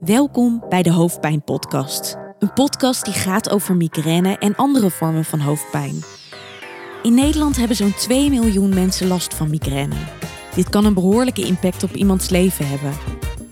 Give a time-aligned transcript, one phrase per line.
[0.00, 2.16] Welkom bij de Hoofdpijn Podcast.
[2.38, 6.02] Een podcast die gaat over migraine en andere vormen van hoofdpijn.
[7.02, 9.94] In Nederland hebben zo'n 2 miljoen mensen last van migraine.
[10.54, 12.92] Dit kan een behoorlijke impact op iemands leven hebben.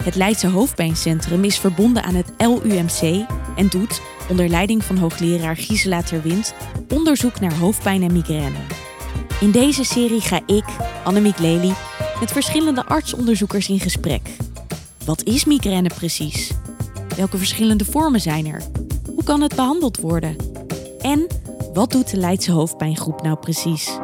[0.03, 3.27] Het Leidse Hoofdpijncentrum is verbonden aan het LUMC
[3.57, 6.55] en doet, onder leiding van hoogleraar Gisela Terwind,
[6.95, 8.59] onderzoek naar hoofdpijn en migraine.
[9.41, 10.65] In deze serie ga ik,
[11.05, 11.73] Annemiek Lely,
[12.21, 14.37] met verschillende artsonderzoekers in gesprek.
[15.09, 16.51] Wat is migraine precies?
[17.17, 18.63] Welke verschillende vormen zijn er?
[19.15, 20.37] Hoe kan het behandeld worden?
[21.01, 21.27] En
[21.73, 23.99] wat doet de Leidse hoofdpijngroep nou precies?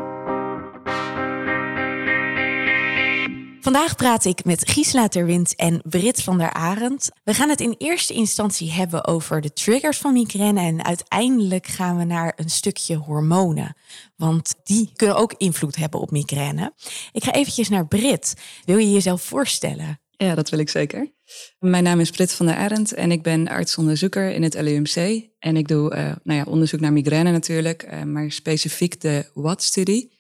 [3.60, 7.10] Vandaag praat ik met Gisela Terwind en Brit van der Arend.
[7.24, 11.96] We gaan het in eerste instantie hebben over de triggers van migraine en uiteindelijk gaan
[11.96, 13.77] we naar een stukje hormonen.
[14.16, 16.72] Want die kunnen ook invloed hebben op migraine.
[17.12, 18.34] Ik ga eventjes naar Brit.
[18.64, 20.02] Wil je jezelf voorstellen?
[20.16, 21.12] Ja, dat wil ik zeker.
[21.59, 25.28] Mijn naam is Brit van der Arend en ik ben artsonderzoeker in het LUMC.
[25.38, 30.13] En ik doe uh, nou ja, onderzoek naar migraine natuurlijk, uh, maar specifiek de WAT-studie.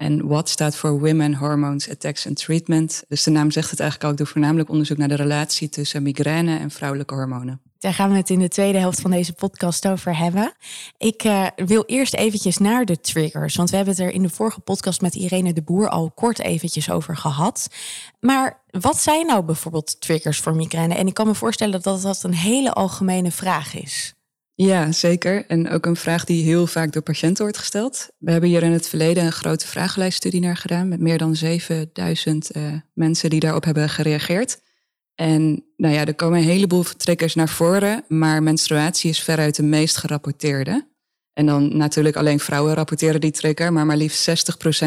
[0.00, 3.04] En WAT staat voor Women, Hormones, Attacks and Treatment.
[3.08, 4.10] Dus de naam zegt het eigenlijk al.
[4.12, 7.60] Ik doe voornamelijk onderzoek naar de relatie tussen migraine en vrouwelijke hormonen.
[7.78, 10.52] Daar gaan we het in de tweede helft van deze podcast over hebben.
[10.98, 13.56] Ik uh, wil eerst eventjes naar de triggers.
[13.56, 16.38] Want we hebben het er in de vorige podcast met Irene de Boer al kort
[16.38, 17.68] eventjes over gehad.
[18.20, 20.94] Maar wat zijn nou bijvoorbeeld triggers voor migraine?
[20.94, 24.14] En ik kan me voorstellen dat dat een hele algemene vraag is.
[24.62, 25.46] Ja, zeker.
[25.46, 28.08] En ook een vraag die heel vaak door patiënten wordt gesteld.
[28.18, 32.56] We hebben hier in het verleden een grote vragenlijststudie naar gedaan met meer dan 7000
[32.56, 34.60] uh, mensen die daarop hebben gereageerd.
[35.14, 39.62] En nou ja, er komen een heleboel triggers naar voren, maar menstruatie is veruit de
[39.62, 40.88] meest gerapporteerde.
[41.32, 44.32] En dan natuurlijk alleen vrouwen rapporteren die trigger, maar maar liefst 60%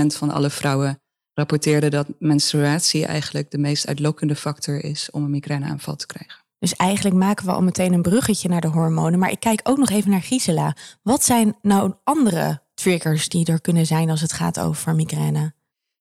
[0.05, 1.01] van alle vrouwen
[1.33, 6.42] rapporteerden dat menstruatie eigenlijk de meest uitlokkende factor is om een migraineaanval te krijgen.
[6.63, 9.19] Dus eigenlijk maken we al meteen een bruggetje naar de hormonen.
[9.19, 10.75] Maar ik kijk ook nog even naar Gisela.
[11.01, 15.53] Wat zijn nou andere triggers die er kunnen zijn als het gaat over migraine?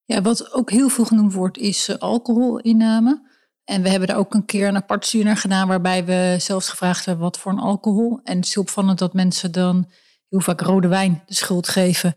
[0.04, 3.30] Ja, wat ook heel veel genoemd wordt, is uh, alcoholinname.
[3.64, 6.68] En we hebben daar ook een keer een apart studie naar gedaan, waarbij we zelfs
[6.68, 8.20] gevraagd hebben wat voor een alcohol.
[8.24, 9.90] En het is heel opvallend dat mensen dan
[10.28, 12.14] heel vaak rode wijn de schuld geven.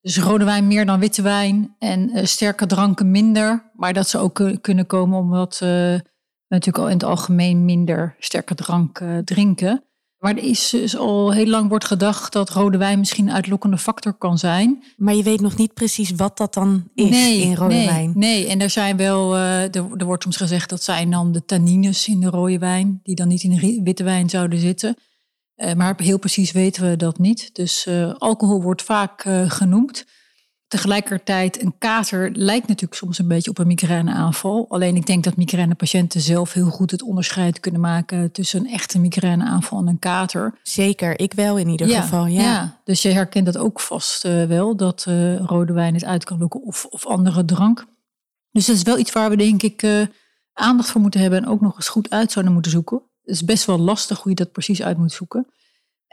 [0.00, 3.70] Dus rode wijn meer dan witte wijn en uh, sterke dranken minder.
[3.74, 5.98] Maar dat ze ook kunnen komen omdat uh,
[6.58, 9.84] natuurlijk al in het algemeen minder sterke drank uh, drinken.
[10.18, 13.78] Maar er is dus al heel lang wordt gedacht dat rode wijn misschien een uitlokkende
[13.78, 14.84] factor kan zijn.
[14.96, 18.12] Maar je weet nog niet precies wat dat dan is nee, in rode nee, wijn.
[18.14, 21.44] Nee, en er zijn wel, uh, er, er, wordt soms gezegd dat zijn dan de
[21.44, 24.96] tannines in de rode wijn, die dan niet in de witte wijn zouden zitten.
[25.56, 27.54] Uh, maar heel precies weten we dat niet.
[27.54, 27.88] Dus
[28.18, 30.04] alcohol wordt vaak genoemd.
[30.72, 34.66] Tegelijkertijd, een kater lijkt natuurlijk soms een beetje op een migraineaanval.
[34.68, 38.98] Alleen ik denk dat migrainepatiënten zelf heel goed het onderscheid kunnen maken tussen een echte
[38.98, 40.58] migraineaanval en een kater.
[40.62, 42.26] Zeker, ik wel in ieder ja, geval.
[42.26, 42.42] Ja.
[42.42, 42.80] ja.
[42.84, 46.38] dus je herkent dat ook vast uh, wel, dat uh, rode wijn het uit kan
[46.38, 47.86] lokken of, of andere drank.
[48.50, 50.06] Dus dat is wel iets waar we denk ik uh,
[50.52, 53.02] aandacht voor moeten hebben en ook nog eens goed uit zouden moeten zoeken.
[53.22, 55.46] Het is best wel lastig hoe je dat precies uit moet zoeken.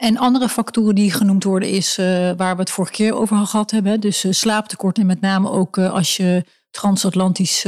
[0.00, 2.06] En andere factoren die genoemd worden is uh,
[2.36, 4.00] waar we het vorige keer over gehad hebben.
[4.00, 7.66] Dus uh, slaaptekort en met name ook uh, als je transatlantisch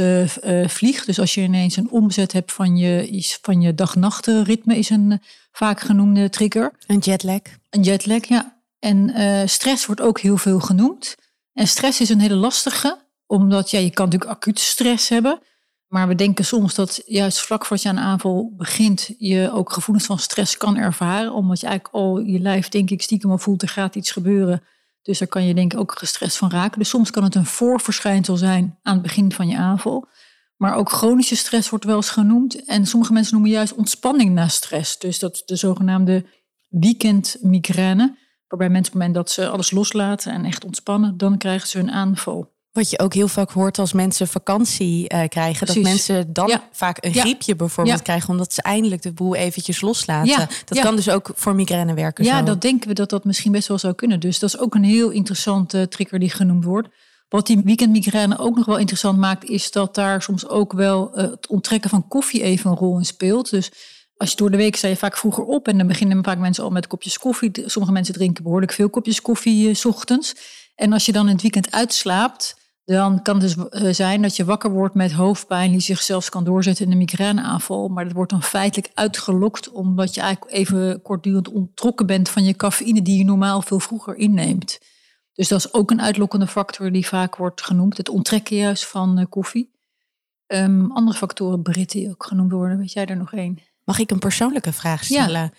[0.67, 1.05] vliegt.
[1.05, 5.21] Dus als je ineens een omzet hebt van je, van je dag-nachtritme is een
[5.51, 6.73] vaak genoemde trigger.
[6.87, 7.41] Een jetlag.
[7.69, 8.61] Een jetlag, ja.
[8.79, 9.13] En
[9.49, 11.15] stress wordt ook heel veel genoemd.
[11.53, 15.39] En stress is een hele lastige, omdat ja, je kan natuurlijk acuut stress hebben.
[15.93, 20.05] Maar we denken soms dat juist vlak voordat je aan aanval begint, je ook gevoelens
[20.05, 21.33] van stress kan ervaren.
[21.33, 24.63] Omdat je eigenlijk al je lijf, denk ik, stiekem al voelt, er gaat iets gebeuren.
[25.01, 26.79] Dus daar kan je denk ik ook gestrest van raken.
[26.79, 30.07] Dus soms kan het een voorverschijnsel zijn aan het begin van je aanval.
[30.57, 32.65] Maar ook chronische stress wordt wel eens genoemd.
[32.65, 34.99] En sommige mensen noemen juist ontspanning na stress.
[34.99, 36.25] Dus dat de zogenaamde
[36.69, 38.17] weekendmigraine.
[38.47, 41.79] Waarbij mensen op het moment dat ze alles loslaten en echt ontspannen, dan krijgen ze
[41.79, 42.52] een aanval.
[42.73, 45.65] Wat je ook heel vaak hoort als mensen vakantie uh, krijgen.
[45.65, 45.83] Precies.
[45.83, 46.63] Dat mensen dan ja.
[46.71, 48.03] vaak een griepje bijvoorbeeld ja.
[48.03, 48.29] krijgen.
[48.29, 50.47] Omdat ze eindelijk de boel eventjes loslaten.
[50.65, 52.25] Dat kan dus ook voor migraine werken.
[52.25, 52.45] Ja, zo.
[52.45, 54.19] dat denken we dat dat misschien best wel zou kunnen.
[54.19, 56.87] Dus dat is ook een heel interessante trigger die genoemd wordt.
[57.29, 61.29] Wat die weekendmigraine ook nog wel interessant maakt, is dat daar soms ook wel uh,
[61.29, 63.49] het onttrekken van koffie even een rol in speelt.
[63.49, 63.71] Dus
[64.17, 66.63] als je door de week sta je vaak vroeger op en dan beginnen vaak mensen
[66.63, 67.51] al met kopjes koffie.
[67.65, 70.35] Sommige mensen drinken behoorlijk veel kopjes koffie uh, s ochtends.
[70.75, 72.55] En als je dan in het weekend uitslaapt,
[72.85, 76.43] dan kan het dus zijn dat je wakker wordt met hoofdpijn die zich zelfs kan
[76.43, 77.87] doorzetten in een migraineaanval.
[77.87, 82.55] Maar dat wordt dan feitelijk uitgelokt omdat je eigenlijk even kortdurend ontrokken bent van je
[82.55, 84.79] cafeïne die je normaal veel vroeger inneemt.
[85.33, 87.97] Dus dat is ook een uitlokkende factor die vaak wordt genoemd.
[87.97, 89.71] Het onttrekken juist van uh, koffie.
[90.47, 92.77] Um, andere factoren, Brit, die ook genoemd worden.
[92.77, 93.59] Weet jij er nog één?
[93.83, 95.53] Mag ik een persoonlijke vraag stellen?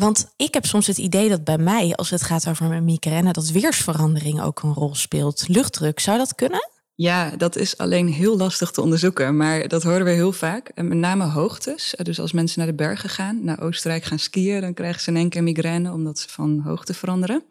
[0.00, 3.32] Want ik heb soms het idee dat bij mij, als het gaat over mijn migraine,
[3.32, 5.48] dat weersverandering ook een rol speelt.
[5.48, 6.70] Luchtdruk, zou dat kunnen?
[6.94, 10.68] Ja, dat is alleen heel lastig te onderzoeken, maar dat horen we heel vaak.
[10.68, 11.94] En met name hoogtes.
[12.02, 15.16] Dus als mensen naar de bergen gaan, naar Oostenrijk gaan skiën, dan krijgen ze in
[15.16, 17.42] één keer migraine omdat ze van hoogte veranderen.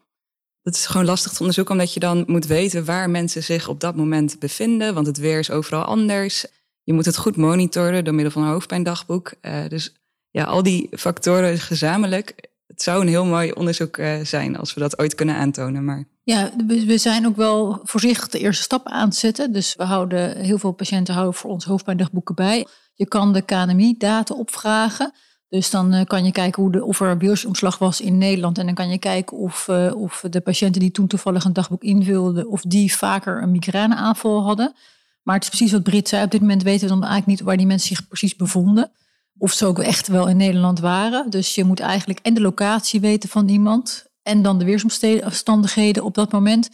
[0.62, 3.80] Dat is gewoon lastig te onderzoeken, omdat je dan moet weten waar mensen zich op
[3.80, 6.46] dat moment bevinden, want het weer is overal anders.
[6.82, 9.32] Je moet het goed monitoren door middel van een hoofdpijndagboek.
[9.42, 9.94] Uh, dus
[10.36, 12.34] ja, al die factoren gezamenlijk.
[12.66, 15.84] Het zou een heel mooi onderzoek uh, zijn als we dat ooit kunnen aantonen.
[15.84, 16.04] Maar...
[16.22, 19.52] Ja, we zijn ook wel voorzichtig de eerste stap aan te zetten.
[19.52, 22.66] Dus we houden heel veel patiënten houden voor ons hoofdpijndagboeken bij.
[22.94, 25.12] Je kan de KNMI-data opvragen.
[25.48, 28.58] Dus dan uh, kan je kijken hoe de, of er weersomslag was in Nederland.
[28.58, 31.82] En dan kan je kijken of, uh, of de patiënten die toen toevallig een dagboek
[31.82, 34.74] invulden, of die vaker een migraineaanval hadden.
[35.22, 36.24] Maar het is precies wat Brit zei.
[36.24, 38.90] Op dit moment weten we dan eigenlijk niet waar die mensen zich precies bevonden.
[39.38, 41.30] Of ze ook echt wel in Nederland waren.
[41.30, 44.06] Dus je moet eigenlijk en de locatie weten van iemand.
[44.22, 46.70] En dan de weersomstandigheden op dat moment.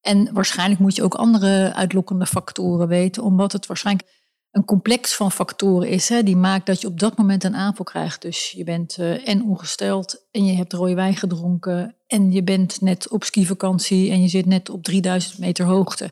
[0.00, 3.22] En waarschijnlijk moet je ook andere uitlokkende factoren weten.
[3.22, 4.08] Omdat het waarschijnlijk
[4.50, 6.08] een complex van factoren is.
[6.08, 8.22] Hè, die maakt dat je op dat moment een aanval krijgt.
[8.22, 11.96] Dus je bent uh, en ongesteld en je hebt rode wijn gedronken.
[12.06, 16.10] En je bent net op skivakantie en je zit net op 3000 meter hoogte.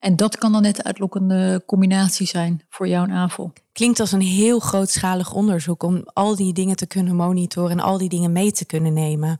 [0.00, 3.52] En dat kan dan net de uitlokkende combinatie zijn voor jouw aanval.
[3.72, 7.98] Klinkt als een heel grootschalig onderzoek om al die dingen te kunnen monitoren en al
[7.98, 9.38] die dingen mee te kunnen nemen.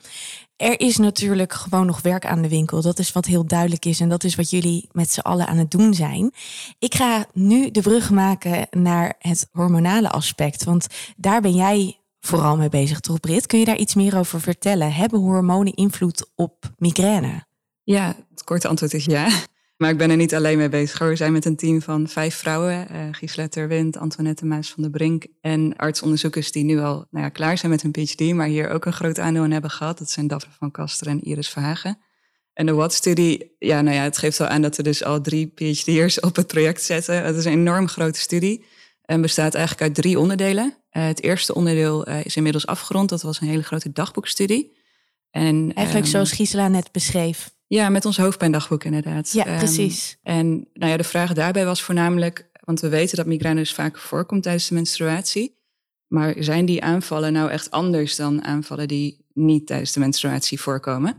[0.56, 2.82] Er is natuurlijk gewoon nog werk aan de winkel.
[2.82, 5.56] Dat is wat heel duidelijk is en dat is wat jullie met z'n allen aan
[5.56, 6.32] het doen zijn.
[6.78, 10.86] Ik ga nu de brug maken naar het hormonale aspect, want
[11.16, 13.46] daar ben jij vooral mee bezig, toch Brit?
[13.46, 14.92] Kun je daar iets meer over vertellen?
[14.92, 17.44] Hebben hormonen invloed op migraine?
[17.82, 19.28] Ja, het korte antwoord is ja.
[19.80, 20.98] Maar ik ben er niet alleen mee bezig.
[20.98, 22.86] We zijn met een team van vijf vrouwen.
[22.92, 25.26] Uh, Gisela Terwind, Antoinette Maas van der Brink.
[25.40, 28.34] En artsonderzoekers die nu al nou ja, klaar zijn met hun PhD.
[28.34, 29.98] Maar hier ook een groot aandeel in hebben gehad.
[29.98, 31.98] Dat zijn Daphne van Kaster en Iris Verhagen.
[32.52, 35.46] En de WAT-studie, ja, nou ja, het geeft wel aan dat we dus al drie
[35.46, 37.24] PhD'ers op het project zetten.
[37.24, 38.64] Het is een enorm grote studie.
[39.02, 40.74] En bestaat eigenlijk uit drie onderdelen.
[40.92, 43.08] Uh, het eerste onderdeel uh, is inmiddels afgerond.
[43.08, 44.78] Dat was een hele grote dagboekstudie.
[45.30, 47.58] En, eigenlijk um, zoals Gisela net beschreef.
[47.76, 49.32] Ja, met ons hoofdpijndagboek inderdaad.
[49.32, 50.10] Ja, precies.
[50.10, 53.74] Um, en nou ja, de vraag daarbij was voornamelijk, want we weten dat migraine dus
[53.74, 55.58] vaak voorkomt tijdens de menstruatie.
[56.06, 61.16] Maar zijn die aanvallen nou echt anders dan aanvallen die niet tijdens de menstruatie voorkomen?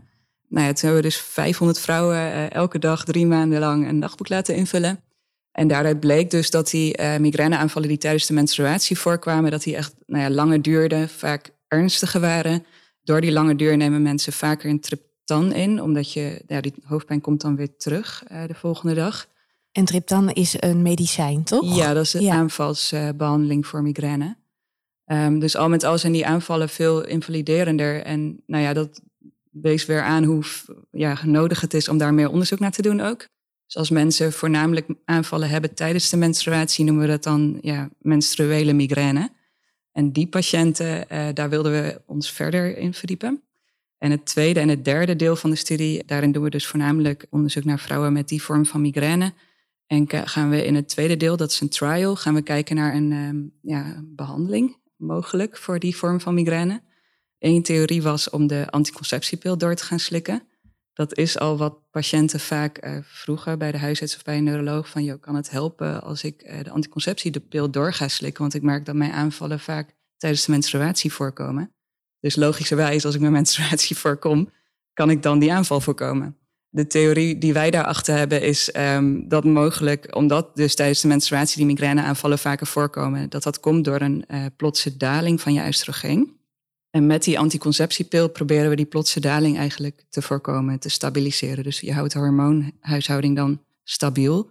[0.48, 4.00] Nou ja, toen hebben we dus 500 vrouwen uh, elke dag drie maanden lang een
[4.00, 5.00] dagboek laten invullen.
[5.52, 9.76] En daaruit bleek dus dat die uh, migraineaanvallen die tijdens de menstruatie voorkwamen, dat die
[9.76, 12.64] echt nou ja, langer duurden, vaak ernstiger waren.
[13.02, 14.80] Door die lange duur nemen mensen vaker een
[15.40, 19.26] triptan in, omdat je, ja, die hoofdpijn komt dan weer terug uh, de volgende dag.
[19.72, 21.76] En triptan is een medicijn, toch?
[21.76, 22.34] Ja, dat is een ja.
[22.34, 24.36] aanvalsbehandeling voor migraine.
[25.06, 28.02] Um, dus al met al zijn die aanvallen veel invaliderender.
[28.02, 29.00] En nou ja, dat
[29.50, 30.44] wees weer aan hoe
[30.90, 33.26] ja, nodig het is om daar meer onderzoek naar te doen ook.
[33.66, 38.72] Dus als mensen voornamelijk aanvallen hebben tijdens de menstruatie, noemen we dat dan ja, menstruele
[38.72, 39.30] migraine.
[39.92, 43.42] En die patiënten, uh, daar wilden we ons verder in verdiepen.
[44.02, 47.26] En het tweede en het derde deel van de studie, daarin doen we dus voornamelijk
[47.30, 49.32] onderzoek naar vrouwen met die vorm van migraine.
[49.86, 52.94] En gaan we in het tweede deel, dat is een trial, gaan we kijken naar
[52.94, 56.82] een um, ja, behandeling mogelijk voor die vorm van migraine.
[57.38, 60.42] Eén theorie was om de anticonceptiepil door te gaan slikken.
[60.92, 64.88] Dat is al wat patiënten vaak uh, vroegen bij de huisarts of bij een neuroloog.
[64.88, 68.40] Van, joh, kan het helpen als ik uh, de anticonceptiepil door ga slikken?
[68.40, 71.72] Want ik merk dat mijn aanvallen vaak tijdens de menstruatie voorkomen.
[72.22, 74.50] Dus logischerwijs, als ik mijn menstruatie voorkom,
[74.92, 76.36] kan ik dan die aanval voorkomen.
[76.68, 81.56] De theorie die wij daarachter hebben is um, dat mogelijk, omdat dus tijdens de menstruatie
[81.56, 86.40] die migraineaanvallen vaker voorkomen, dat dat komt door een uh, plotse daling van je oestrogeen.
[86.90, 91.64] En met die anticonceptiepil proberen we die plotse daling eigenlijk te voorkomen, te stabiliseren.
[91.64, 94.50] Dus je houdt de hormoonhuishouding dan stabiel.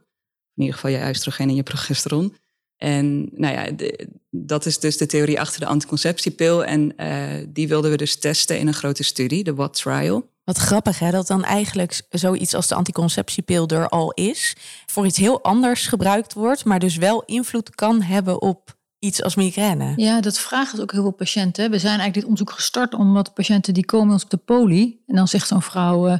[0.55, 2.35] In ieder geval je oestrogeen en je progesteron.
[2.81, 6.65] En nou ja, de, dat is dus de theorie achter de anticonceptiepil.
[6.65, 10.29] En uh, die wilden we dus testen in een grote studie, de WAT trial.
[10.43, 14.55] Wat grappig hè, dat dan eigenlijk zoiets als de anticonceptiepil er al is.
[14.85, 19.35] Voor iets heel anders gebruikt wordt, maar dus wel invloed kan hebben op iets als
[19.35, 19.93] migraine.
[19.95, 21.71] Ja, dat vragen ook heel veel patiënten.
[21.71, 25.03] We zijn eigenlijk dit onderzoek gestart omdat patiënten die komen ons op de poli.
[25.07, 26.17] En dan zegt zo'n vrouw, uh,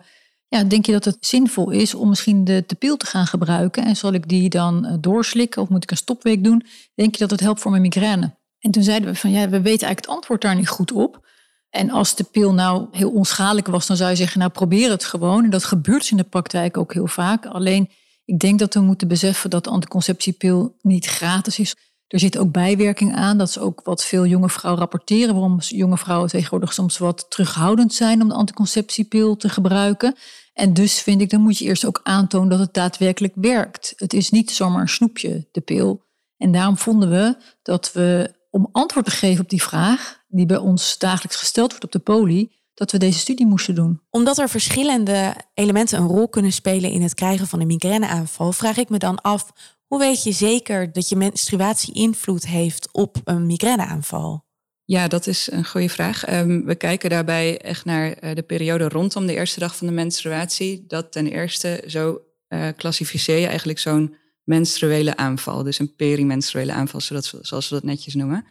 [0.58, 3.86] ja, denk je dat het zinvol is om misschien de, de pil te gaan gebruiken?
[3.86, 6.66] En zal ik die dan uh, doorslikken of moet ik een stopweek doen?
[6.96, 8.36] Denk je dat het helpt voor mijn migraine?
[8.60, 11.28] En toen zeiden we van, ja, we weten eigenlijk het antwoord daar niet goed op.
[11.70, 15.04] En als de pil nou heel onschadelijk was, dan zou je zeggen, nou probeer het
[15.04, 15.44] gewoon.
[15.44, 17.46] En dat gebeurt in de praktijk ook heel vaak.
[17.46, 17.90] Alleen,
[18.26, 21.76] ik denk dat we moeten beseffen dat de anticonceptiepil niet gratis is.
[22.12, 23.38] Er zit ook bijwerking aan.
[23.38, 25.34] Dat is ook wat veel jonge vrouwen rapporteren.
[25.34, 30.16] Waarom jonge vrouwen tegenwoordig soms wat terughoudend zijn om de anticonceptiepil te gebruiken.
[30.54, 33.94] En dus vind ik, dan moet je eerst ook aantonen dat het daadwerkelijk werkt.
[33.96, 36.04] Het is niet zomaar een snoepje, de pil.
[36.38, 40.58] En daarom vonden we dat we, om antwoord te geven op die vraag, die bij
[40.58, 44.02] ons dagelijks gesteld wordt op de poli, dat we deze studie moesten doen.
[44.10, 48.78] Omdat er verschillende elementen een rol kunnen spelen in het krijgen van een migraineaanval, vraag
[48.78, 49.52] ik me dan af,
[49.92, 54.46] hoe weet je zeker dat je menstruatie invloed heeft op een migraineaanval?
[54.86, 56.26] Ja, dat is een goede vraag.
[56.26, 59.94] Ehm, we kijken daarbij echt naar eh, de periode rondom de eerste dag van de
[59.94, 60.86] menstruatie.
[60.88, 65.64] Dat ten eerste zo uh, klassificeer je eigenlijk zo'n menstruele aanval.
[65.64, 68.46] Dus een perimenstruele aanval, zodat, zoals we dat netjes noemen.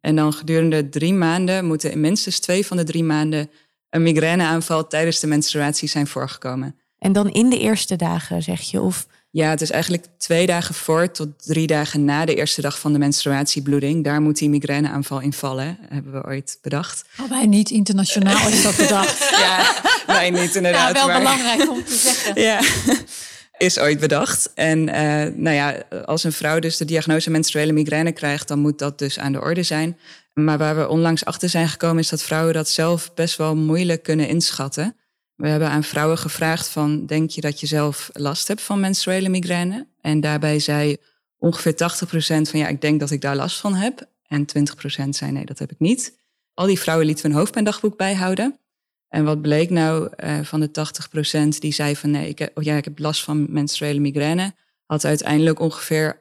[0.00, 3.50] En dan gedurende drie maanden moeten in minstens twee van de drie maanden
[3.90, 6.76] een migraineaanval tijdens de menstruatie zijn voorgekomen.
[6.98, 8.80] En dan in de eerste dagen, zeg je?
[8.80, 12.78] Of ja, het is eigenlijk twee dagen voor tot drie dagen na de eerste dag
[12.78, 14.04] van de menstruatiebloeding.
[14.04, 17.04] Daar moet die migraineaanval in vallen, hebben we ooit bedacht.
[17.20, 19.18] Oh, wij niet internationaal is dat bedacht.
[19.44, 19.74] ja,
[20.06, 20.96] wij niet inderdaad.
[20.96, 22.42] Ja, wel belangrijk om te zeggen.
[22.42, 22.60] Ja,
[23.58, 24.50] is ooit bedacht.
[24.54, 24.94] En uh,
[25.34, 29.18] nou ja, als een vrouw dus de diagnose menstruele migraine krijgt, dan moet dat dus
[29.18, 29.98] aan de orde zijn.
[30.34, 34.02] Maar waar we onlangs achter zijn gekomen is dat vrouwen dat zelf best wel moeilijk
[34.02, 34.96] kunnen inschatten.
[35.38, 39.28] We hebben aan vrouwen gevraagd van, denk je dat je zelf last hebt van menstruele
[39.28, 39.86] migraine?
[40.00, 40.96] En daarbij zei
[41.36, 41.76] ongeveer 80%
[42.50, 44.08] van, ja, ik denk dat ik daar last van heb.
[44.26, 44.46] En
[45.06, 46.18] 20% zei, nee, dat heb ik niet.
[46.54, 48.58] Al die vrouwen lieten we een hoofdpijndagboek bijhouden.
[49.08, 50.70] En wat bleek nou uh, van de
[51.54, 54.54] 80% die zei van, nee, ik heb, oh ja, ik heb last van menstruele migraine,
[54.86, 56.20] had uiteindelijk ongeveer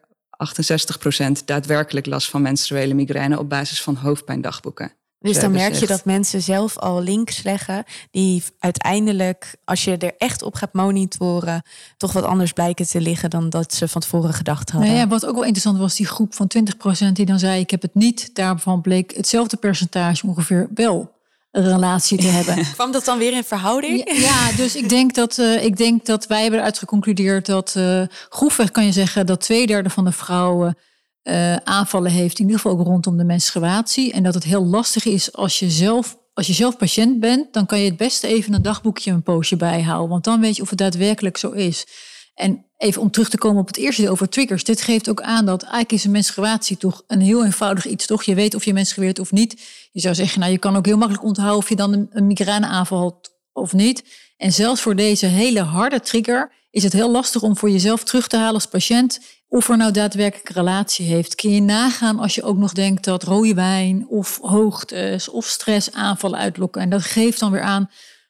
[1.39, 4.91] 68% daadwerkelijk last van menstruele migraine op basis van hoofdpijndagboeken.
[5.19, 10.13] Dus dan merk je dat mensen zelf al links leggen, die uiteindelijk, als je er
[10.17, 11.61] echt op gaat monitoren,
[11.97, 14.89] toch wat anders blijken te liggen dan dat ze van tevoren gedacht hadden.
[14.89, 16.51] Nou ja, wat ook wel interessant was, die groep van
[17.07, 18.29] 20% die dan zei: Ik heb het niet.
[18.35, 21.15] Daarvan bleek hetzelfde percentage ongeveer wel
[21.51, 22.65] een relatie te hebben.
[22.73, 24.11] Kwam dat dan weer in verhouding?
[24.19, 28.01] Ja, dus ik denk dat, uh, ik denk dat wij hebben eruit geconcludeerd dat uh,
[28.29, 30.77] grofweg kan je zeggen dat twee derde van de vrouwen
[31.27, 34.11] uh, aanvallen heeft, in ieder geval ook rondom de menstruatie.
[34.13, 37.65] En dat het heel lastig is als je zelf, als je zelf patiënt bent, dan
[37.65, 40.09] kan je het beste even een dagboekje een poosje bijhouden.
[40.09, 41.85] Want dan weet je of het daadwerkelijk zo is.
[42.35, 44.63] En even om terug te komen op het eerste over triggers.
[44.63, 48.23] Dit geeft ook aan dat eigenlijk is een menstruatie toch een heel eenvoudig iets, toch?
[48.23, 49.61] Je weet of je menstrueert of niet.
[49.91, 52.27] Je zou zeggen, nou je kan ook heel makkelijk onthouden of je dan een, een
[52.27, 54.03] migraineaanval had of niet.
[54.37, 58.27] En zelfs voor deze hele harde trigger is het heel lastig om voor jezelf terug
[58.27, 61.35] te halen als patiënt of er nou daadwerkelijk relatie heeft.
[61.35, 65.91] Kun je nagaan als je ook nog denkt dat rode wijn of hoogtes of stress
[65.91, 66.81] aanvallen uitlokken.
[66.81, 67.89] En dat geeft dan weer aan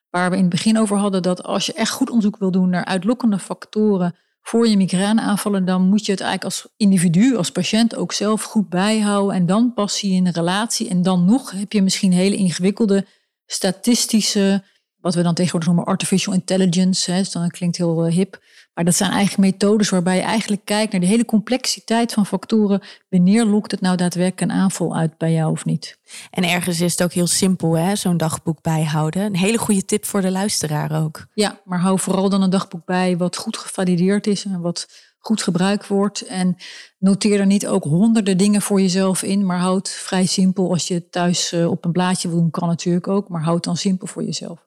[0.10, 2.70] waar we in het begin over hadden, dat als je echt goed onderzoek wil doen
[2.70, 7.96] naar uitlokkende factoren voor je migraineaanvallen, dan moet je het eigenlijk als individu, als patiënt
[7.96, 9.36] ook zelf goed bijhouden.
[9.36, 10.90] En dan pas je in een relatie.
[10.90, 13.06] En dan nog heb je misschien hele ingewikkelde
[13.46, 14.64] statistische,
[14.96, 17.12] wat we dan tegenwoordig noemen artificial intelligence.
[17.12, 18.42] Hè, dus dan klinkt heel eh, hip.
[18.78, 22.82] Maar dat zijn eigenlijk methodes waarbij je eigenlijk kijkt naar de hele complexiteit van factoren.
[23.10, 26.00] Wanneer lokt het nou daadwerkelijk een aanval uit bij jou of niet?
[26.30, 27.96] En ergens is het ook heel simpel, hè?
[27.96, 29.22] zo'n dagboek bijhouden.
[29.22, 31.26] Een hele goede tip voor de luisteraar ook.
[31.34, 35.44] Ja, maar hou vooral dan een dagboek bij wat goed gevalideerd is en wat goed
[35.44, 36.22] gebruikt wordt.
[36.22, 36.56] En
[36.98, 40.70] noteer er niet ook honderden dingen voor jezelf in, maar houd vrij simpel.
[40.70, 43.78] Als je thuis eh, op een blaadje wil doen, kan natuurlijk ook, maar houd dan
[43.78, 44.67] simpel voor jezelf.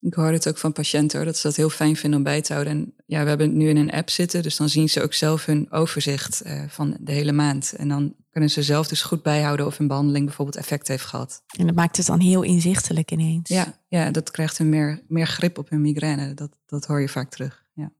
[0.00, 2.52] Ik hoor het ook van patiënten dat ze dat heel fijn vinden om bij te
[2.52, 2.72] houden.
[2.72, 5.44] En ja, we hebben nu in een app zitten, dus dan zien ze ook zelf
[5.44, 7.72] hun overzicht uh, van de hele maand.
[7.76, 11.42] En dan kunnen ze zelf dus goed bijhouden of hun behandeling bijvoorbeeld effect heeft gehad.
[11.56, 13.48] En dat maakt het dan heel inzichtelijk ineens.
[13.48, 16.34] Ja, ja dat krijgt hun meer, meer grip op hun migraine.
[16.34, 17.64] Dat, dat hoor je vaak terug.
[17.74, 17.92] Ja.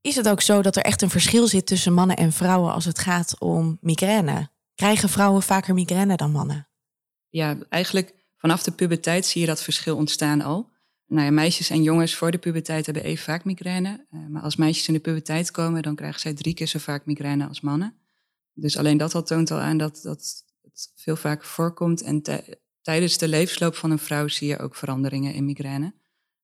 [0.00, 2.84] Is het ook zo dat er echt een verschil zit tussen mannen en vrouwen als
[2.84, 4.48] het gaat om migraine?
[4.74, 6.68] Krijgen vrouwen vaker migraine dan mannen?
[7.28, 10.70] Ja, eigenlijk vanaf de puberteit zie je dat verschil ontstaan al
[11.08, 14.06] nou ja, meisjes en jongens voor de puberteit hebben even vaak migraine.
[14.14, 17.06] Uh, maar als meisjes in de puberteit komen, dan krijgen zij drie keer zo vaak
[17.06, 17.94] migraine als mannen.
[18.54, 22.02] Dus alleen dat al toont al aan dat, dat het veel vaker voorkomt.
[22.02, 22.22] En
[22.82, 25.94] tijdens de levensloop van een vrouw zie je ook veranderingen in migraine.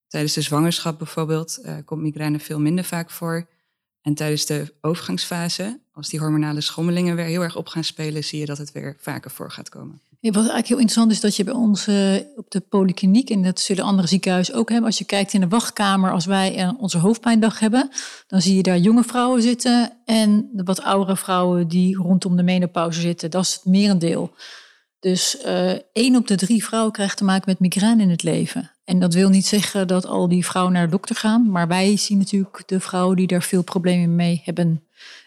[0.08, 3.48] Tijdens de zwangerschap bijvoorbeeld uh, komt migraine veel minder vaak voor.
[4.00, 8.38] En tijdens de overgangsfase, als die hormonale schommelingen weer heel erg op gaan spelen, zie
[8.38, 10.02] je dat het weer vaker voor gaat komen.
[10.32, 13.60] Wat eigenlijk heel interessant is, dat je bij ons uh, op de polykliniek, en dat
[13.60, 16.98] zullen andere ziekenhuizen ook hebben, als je kijkt in de wachtkamer, als wij uh, onze
[16.98, 17.90] hoofdpijndag hebben,
[18.26, 23.00] dan zie je daar jonge vrouwen zitten en wat oudere vrouwen die rondom de menopauze
[23.00, 23.30] zitten.
[23.30, 24.34] Dat is het merendeel.
[25.04, 28.70] Dus uh, één op de drie vrouwen krijgt te maken met migraine in het leven.
[28.84, 31.50] En dat wil niet zeggen dat al die vrouwen naar de dokter gaan.
[31.50, 34.82] Maar wij zien natuurlijk de vrouwen die daar veel problemen mee hebben.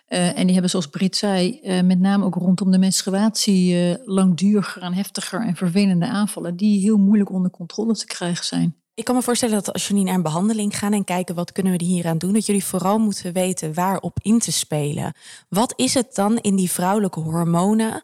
[0.07, 5.41] en die hebben, zoals Brit zei, met name ook rondom de menstruatie langduriger en heftiger
[5.41, 8.75] en vervelende aanvallen, die heel moeilijk onder controle te krijgen zijn.
[8.93, 11.77] Ik kan me voorstellen dat als jullie naar een behandeling gaan en kijken wat kunnen
[11.77, 15.13] we hier aan doen, dat jullie vooral moeten weten waarop in te spelen.
[15.49, 18.01] Wat is het dan in die vrouwelijke hormonen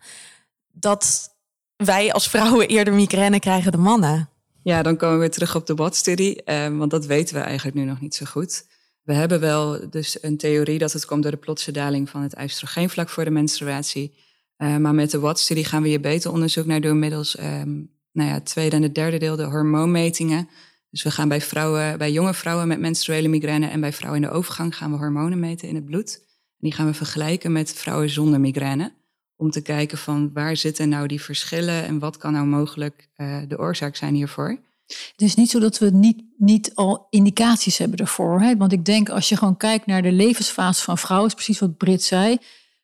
[0.72, 1.32] dat
[1.76, 4.30] wij als vrouwen eerder migraine krijgen dan mannen?
[4.64, 7.84] Ja, dan komen we terug op de BOT-studie, eh, want dat weten we eigenlijk nu
[7.84, 8.66] nog niet zo goed.
[9.04, 12.42] We hebben wel dus een theorie dat het komt door de plotse daling van het
[12.42, 14.14] oestrogeenvlak voor de menstruatie.
[14.58, 18.30] Uh, maar met de WAT-studie gaan we hier beter onderzoek naar doen middels um, nou
[18.30, 20.50] ja, het tweede en het derde deel, de hormoonmetingen.
[20.90, 24.28] Dus we gaan bij vrouwen, bij jonge vrouwen met menstruele migraine en bij vrouwen in
[24.28, 26.22] de overgang gaan we hormonen meten in het bloed.
[26.26, 28.94] En die gaan we vergelijken met vrouwen zonder migraine.
[29.44, 33.38] Om te kijken van waar zitten nou die verschillen en wat kan nou mogelijk uh,
[33.48, 34.58] de oorzaak zijn hiervoor.
[34.88, 38.42] Het is niet zo dat we niet, niet al indicaties hebben ervoor.
[38.42, 38.58] Hè?
[38.58, 41.78] Want ik denk als je gewoon kijkt naar de levensfase van vrouwen, is precies wat
[41.78, 42.38] Brit zei.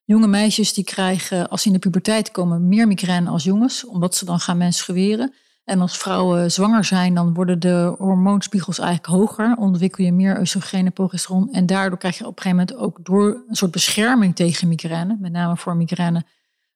[0.04, 4.16] Jonge meisjes die krijgen als ze in de puberteit komen meer migraine als jongens, omdat
[4.16, 5.34] ze dan gaan menstrueren.
[5.64, 9.56] En als vrouwen zwanger zijn, dan worden de hormoonspiegels eigenlijk hoger.
[9.58, 11.52] Ontwikkel je meer oestrogeen en progesteron.
[11.52, 15.18] En daardoor krijg je op een gegeven moment ook door een soort bescherming tegen migraine.
[15.20, 16.26] Met name voor migraine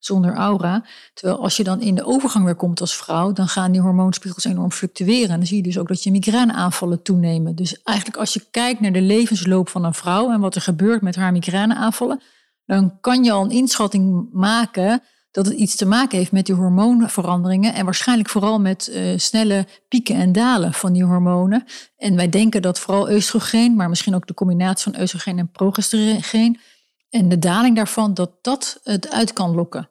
[0.06, 0.86] zonder aura.
[1.14, 4.46] Terwijl als je dan in de overgang weer komt als vrouw, dan gaan die hormoonspiegels
[4.46, 5.30] enorm fluctueren.
[5.30, 7.56] En dan zie je dus ook dat je migraineaanvallen toenemen.
[7.56, 11.02] Dus eigenlijk als je kijkt naar de levensloop van een vrouw en wat er gebeurt
[11.02, 12.22] met haar migraineaanvallen,
[12.66, 16.56] dan kan je al een inschatting maken dat het iets te maken heeft met die
[16.56, 21.64] hormoonveranderingen en waarschijnlijk vooral met uh, snelle pieken en dalen van die hormonen.
[21.98, 26.60] En wij denken dat vooral oestrogeen, maar misschien ook de combinatie van oestrogeen en progestereen
[27.10, 29.90] en de daling daarvan, dat dat het uit kan lokken.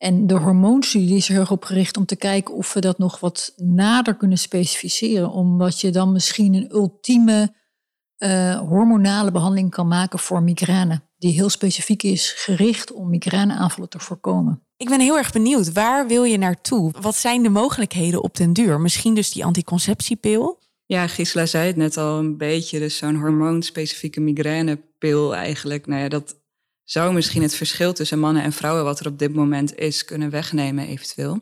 [0.00, 2.98] En de hormoonstudie is er heel erg op gericht om te kijken of we dat
[2.98, 7.54] nog wat nader kunnen specificeren, omdat je dan misschien een ultieme
[8.18, 13.98] uh, hormonale behandeling kan maken voor migraine, die heel specifiek is gericht om migraineaanvallen te
[13.98, 14.62] voorkomen.
[14.76, 16.92] Ik ben heel erg benieuwd, waar wil je naartoe?
[17.00, 18.80] Wat zijn de mogelijkheden op den duur?
[18.80, 20.58] Misschien dus die anticonceptiepil?
[20.86, 22.78] Ja, Gisela zei het net al een beetje.
[22.78, 25.86] Dus zo'n hormoonspecifieke migrainepil eigenlijk.
[25.86, 26.39] Nou ja, dat
[26.90, 28.84] zou misschien het verschil tussen mannen en vrouwen...
[28.84, 31.40] wat er op dit moment is, kunnen wegnemen eventueel.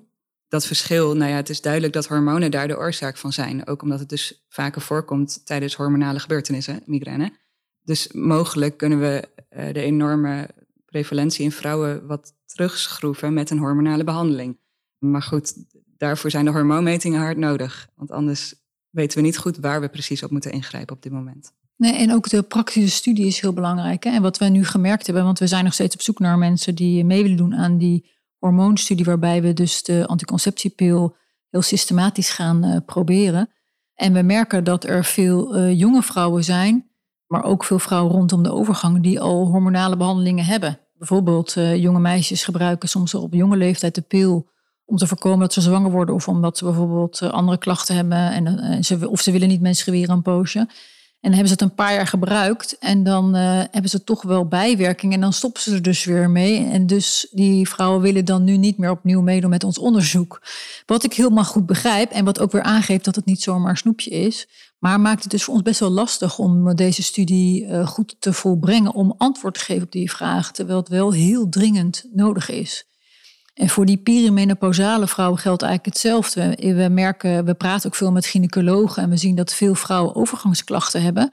[0.49, 3.67] Dat verschil, nou ja, het is duidelijk dat hormonen daar de oorzaak van zijn.
[3.67, 7.33] Ook omdat het dus vaker voorkomt tijdens hormonale gebeurtenissen, migraine.
[7.83, 10.49] Dus mogelijk kunnen we uh, de enorme
[10.85, 14.59] prevalentie in vrouwen wat terugschroeven met een hormonale behandeling.
[14.99, 15.55] Maar goed,
[15.97, 17.89] daarvoor zijn de hormoonmetingen hard nodig.
[17.95, 18.55] Want anders
[18.91, 21.53] weten we niet goed waar we precies op moeten ingrijpen op dit moment.
[21.79, 24.05] Nee, en ook de praktische studie is heel belangrijk.
[24.05, 24.11] Hè?
[24.11, 26.75] En wat we nu gemerkt hebben, want we zijn nog steeds op zoek naar mensen
[26.75, 31.17] die mee willen doen aan die hormoonstudie, waarbij we dus de anticonceptiepil
[31.51, 33.51] heel systematisch gaan uh, proberen.
[33.95, 36.91] En we merken dat er veel uh, jonge vrouwen zijn,
[37.27, 40.79] maar ook veel vrouwen rondom de overgang, die al hormonale behandelingen hebben.
[40.95, 44.51] Bijvoorbeeld uh, jonge meisjes gebruiken soms op jonge leeftijd de pil
[44.85, 48.85] om te voorkomen dat ze zwanger worden of omdat ze bijvoorbeeld andere klachten hebben en,
[48.85, 50.69] ze, of ze willen niet menstrueren een poosje.
[51.21, 55.13] En hebben ze het een paar jaar gebruikt en dan hebben ze toch wel bijwerking
[55.13, 56.67] en dan stoppen ze er dus weer mee.
[56.67, 60.43] En dus die vrouwen willen dan nu niet meer opnieuw meedoen met ons onderzoek.
[60.87, 64.11] Wat ik helemaal goed begrijp en wat ook weer aangeeft dat het niet zomaar snoepje
[64.11, 64.49] is.
[64.79, 68.33] Maar maakt het dus voor ons best wel lastig om deze studie uh, goed te
[68.33, 72.88] volbrengen, om antwoord te geven op die vraag, terwijl het wel heel dringend nodig is.
[73.59, 76.57] En voor die perimenopausale vrouwen geldt eigenlijk hetzelfde.
[76.75, 81.03] We merken, we praten ook veel met gynaecologen en we zien dat veel vrouwen overgangsklachten
[81.03, 81.33] hebben.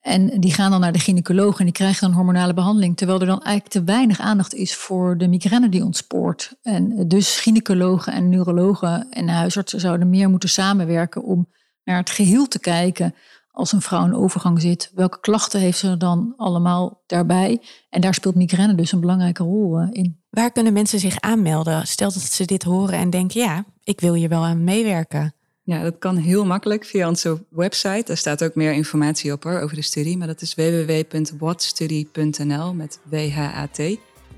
[0.00, 2.96] En die gaan dan naar de gynaecoloog en die krijgen dan hormonale behandeling.
[2.96, 6.54] Terwijl er dan eigenlijk te weinig aandacht is voor de migraine die ontspoort.
[6.62, 11.48] En dus gynaecologen en neurologen en huisartsen zouden meer moeten samenwerken om
[11.84, 13.14] naar het geheel te kijken
[13.50, 14.90] als een vrouw in overgang zit.
[14.94, 17.62] Welke klachten heeft ze dan allemaal daarbij?
[17.90, 20.24] En daar speelt migraine dus een belangrijke rol eh, in.
[20.36, 21.86] Waar kunnen mensen zich aanmelden?
[21.86, 25.34] Stel dat ze dit horen en denken, ja, ik wil hier wel aan meewerken.
[25.62, 28.02] Ja, dat kan heel makkelijk via onze website.
[28.04, 30.16] Daar staat ook meer informatie op hoor, over de studie.
[30.16, 33.80] Maar dat is www.watstudy.nl met W-H-A-T.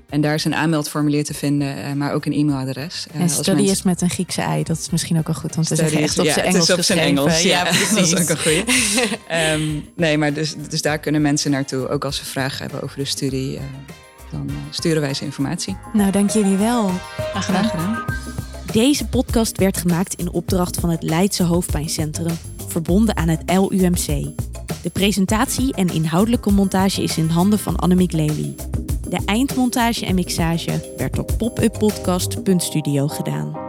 [0.09, 3.07] En daar is een aanmeldformulier te vinden, eh, maar ook een e-mailadres.
[3.11, 5.67] Eh, en study is met een Griekse ei, dat is misschien ook al goed, want
[5.67, 7.89] ze zeggen echt op ja, zijn Engels het is op zijn Engels, ja, precies.
[7.89, 8.63] dat is ook een goeie.
[9.53, 12.97] um, nee, maar dus, dus daar kunnen mensen naartoe, ook als ze vragen hebben over
[12.97, 13.55] de studie.
[13.55, 13.61] Uh,
[14.31, 15.77] dan sturen wij ze informatie.
[15.93, 16.89] Nou, dank jullie wel.
[17.17, 17.63] Graag gedaan.
[17.63, 18.05] Graag gedaan.
[18.71, 22.37] Deze podcast werd gemaakt in opdracht van het Leidse Hoofdpijncentrum,
[22.67, 24.05] verbonden aan het LUMC.
[24.81, 28.55] De presentatie en inhoudelijke montage is in handen van Annemiek Lely.
[29.09, 33.68] De eindmontage en mixage werd door popuppodcast.studio gedaan.